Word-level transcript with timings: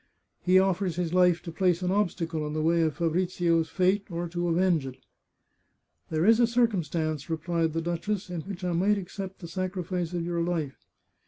"He 0.41 0.57
offers 0.57 0.95
his 0.95 1.11
Hfe 1.11 1.41
to 1.41 1.51
place 1.51 1.83
an 1.83 1.91
obstacle 1.91 2.47
in 2.47 2.53
the 2.53 2.63
way 2.63 2.81
of 2.81 2.95
Fa 2.95 3.07
brizio's 3.07 3.69
fate, 3.69 4.07
or 4.09 4.27
to 4.29 4.47
avenge 4.47 4.87
it."" 4.87 4.97
There 6.09 6.25
is 6.25 6.39
a 6.39 6.47
circumstance," 6.47 7.29
replied 7.29 7.73
the 7.73 7.83
duchess," 7.83 8.27
in 8.31 8.41
which 8.41 8.63
I 8.63 8.71
might 8.71 8.97
accept 8.97 9.41
the 9.41 9.47
sacrifice 9.47 10.11
of 10.13 10.25
your 10.25 10.41
life." 10.41 10.87